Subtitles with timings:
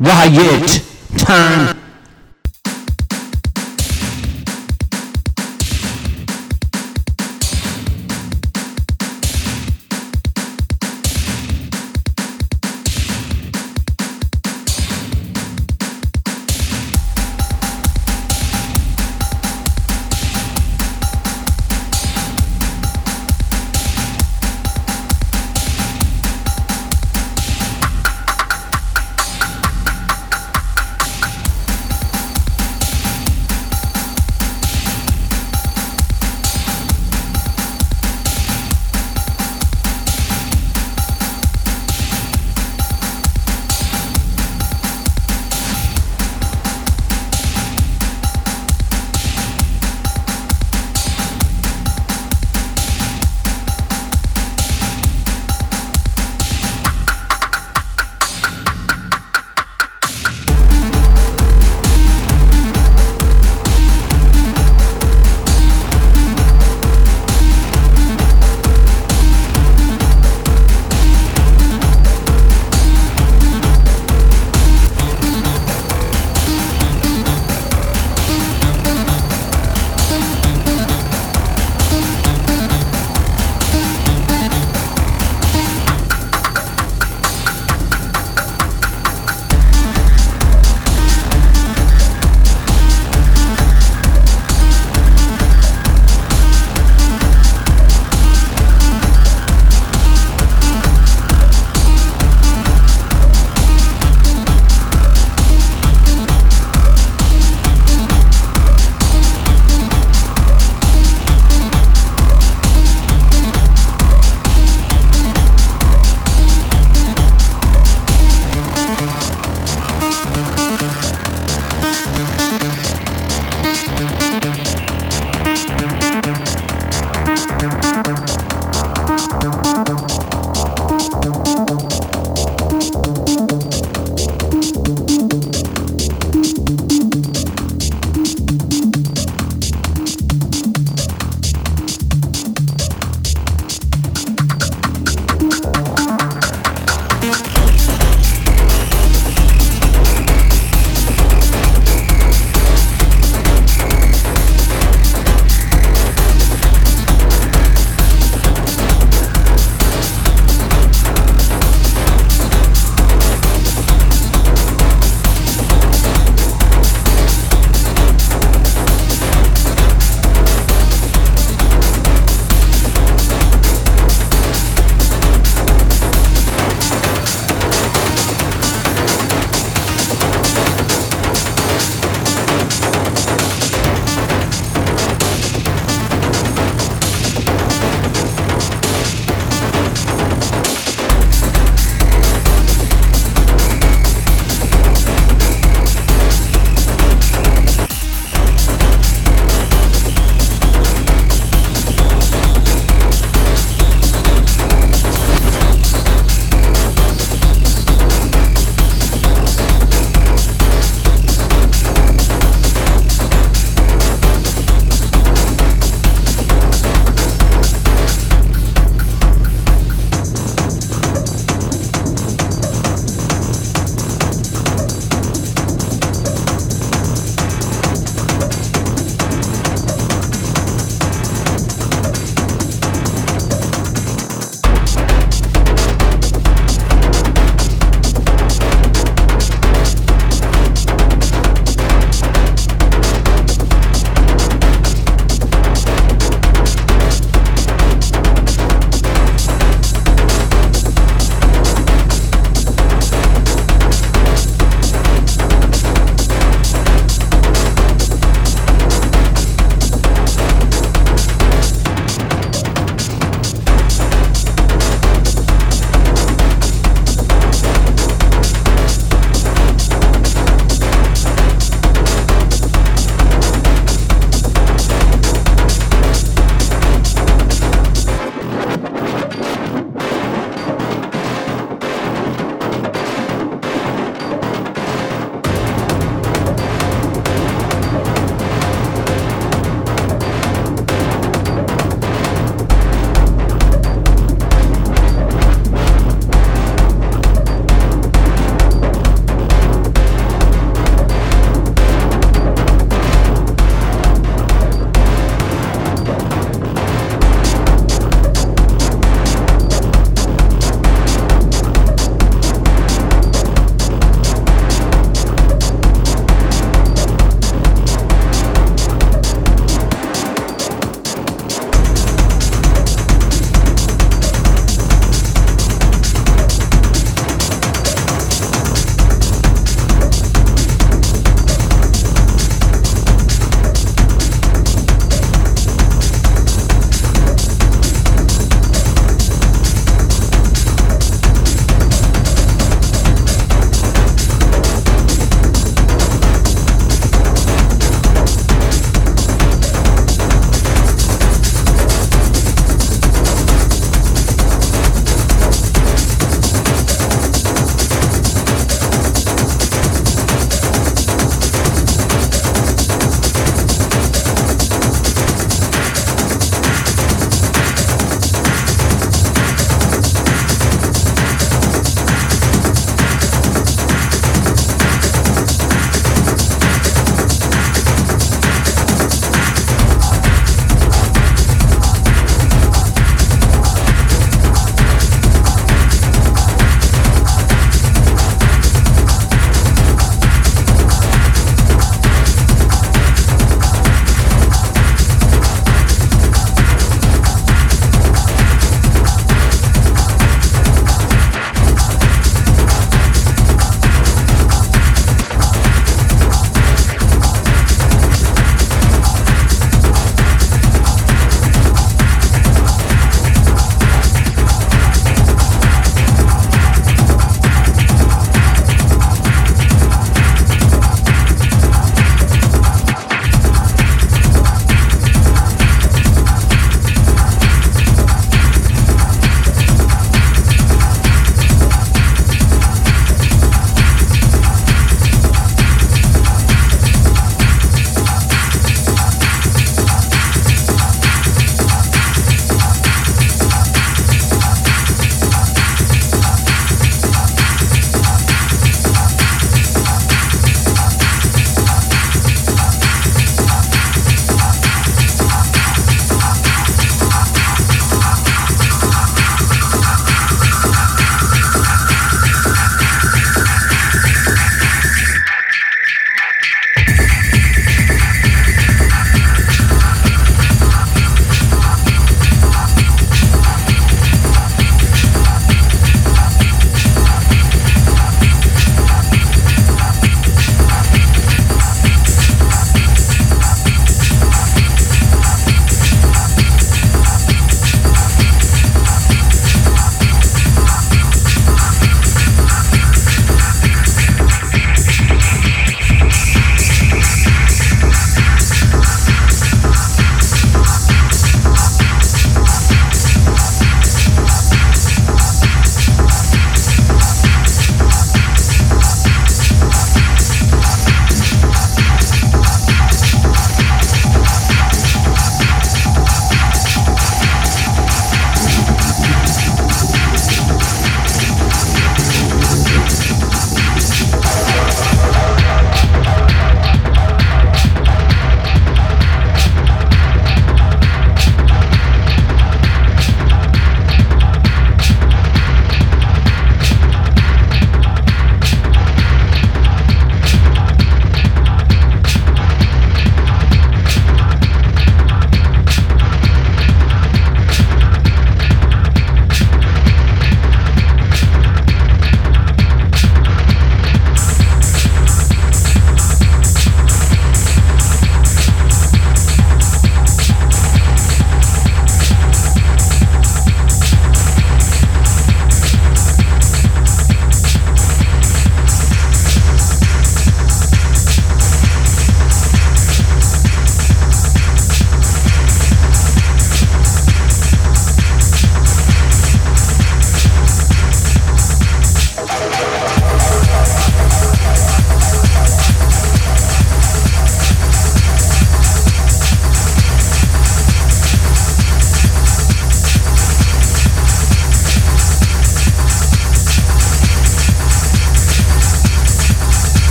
[0.00, 0.82] Riot
[1.18, 1.79] time.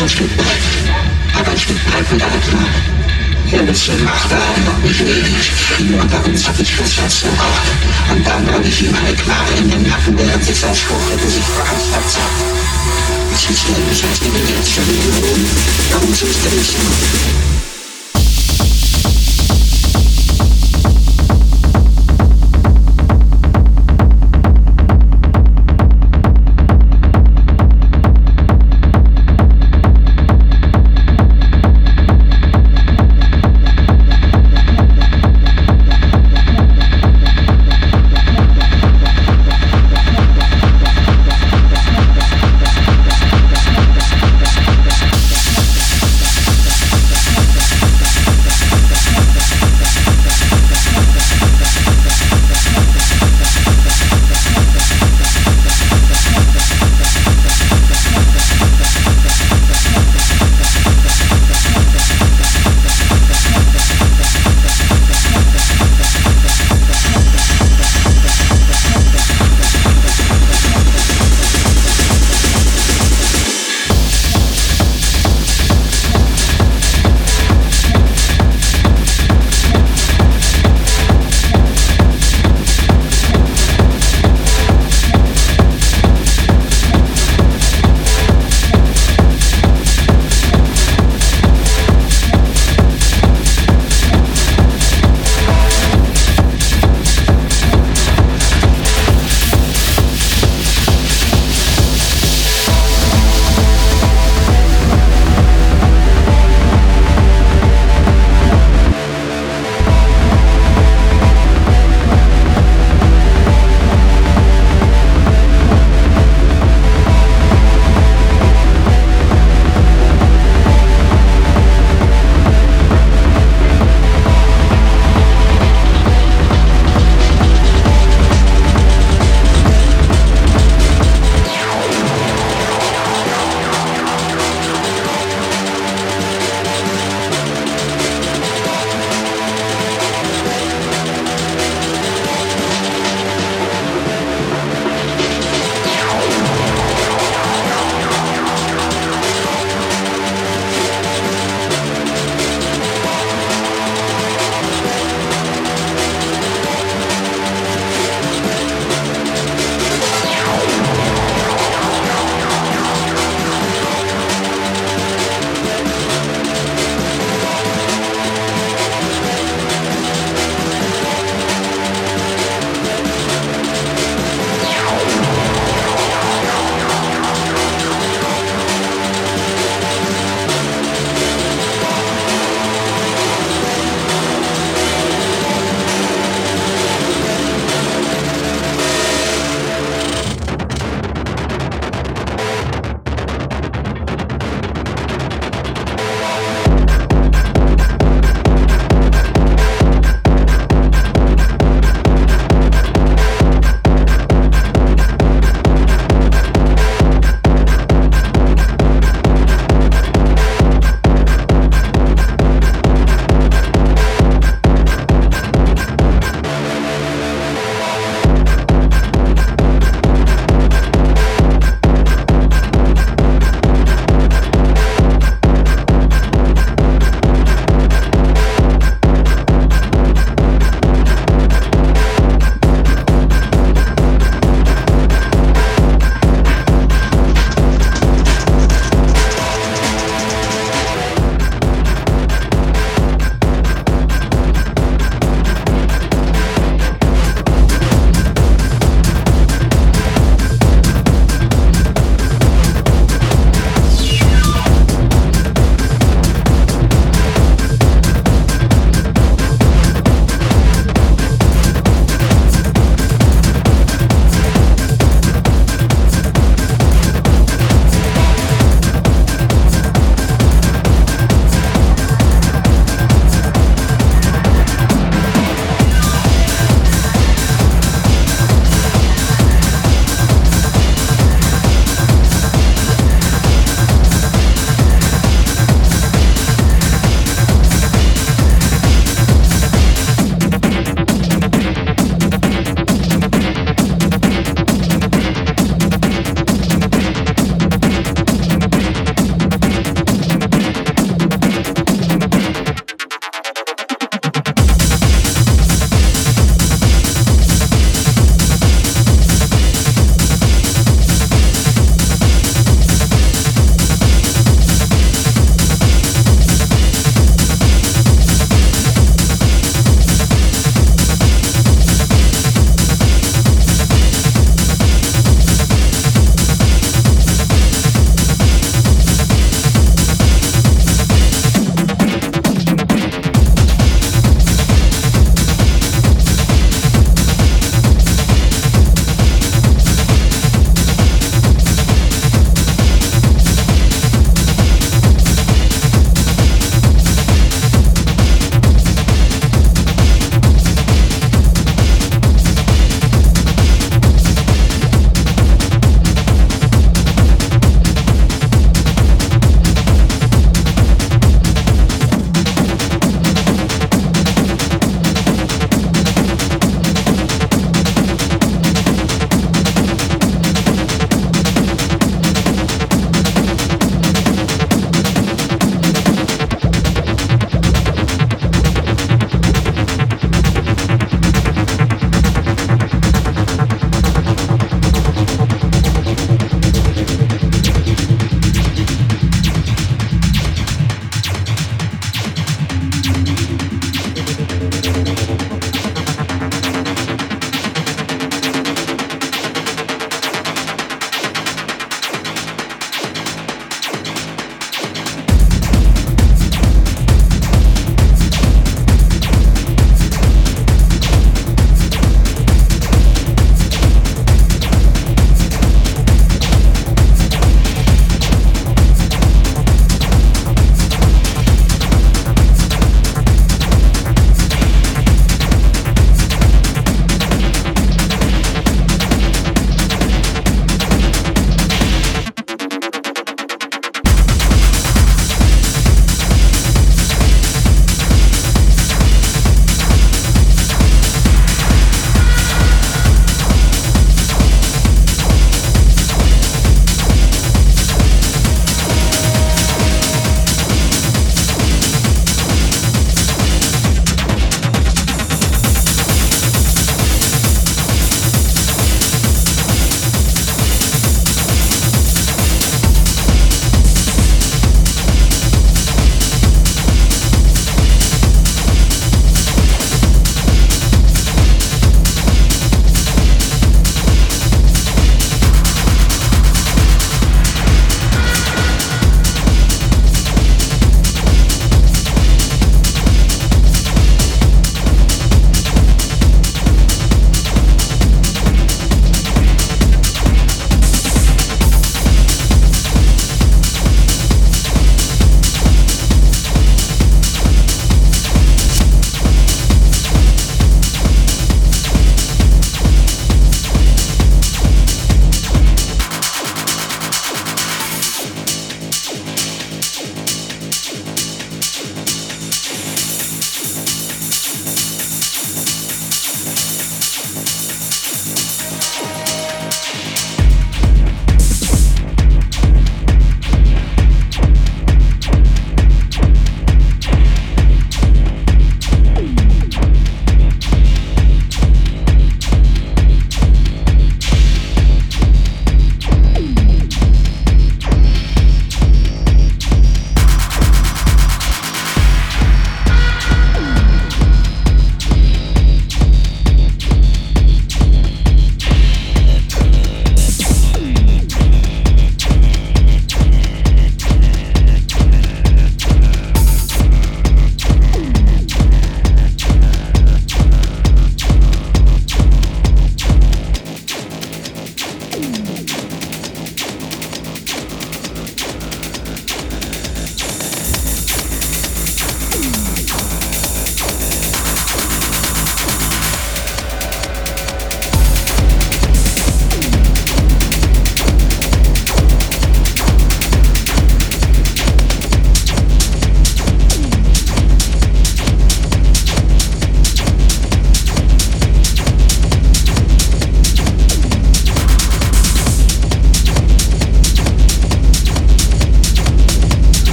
[0.00, 0.46] Ein Stück weg,
[1.38, 2.68] aber ich bin bald wieder klar.
[3.52, 5.52] Ein bisschen Macht war noch nicht wenig,
[5.90, 7.68] nur bei uns hab ich Schuss als gebracht.
[8.10, 11.28] Und dann habe ich ihm eine Knarre in den Nacken, während sich sein Spruch hätte
[11.28, 12.26] sich verheißt verzerrt.
[13.34, 15.46] Ich stelle mich als Evidenz für den Ruhm,
[15.90, 17.51] warum tust du nicht so?